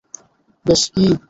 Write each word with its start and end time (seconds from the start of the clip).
বেশ, 0.65 0.81
কী? 0.93 1.05